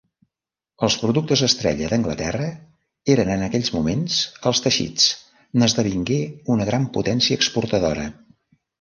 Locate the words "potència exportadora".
7.01-8.13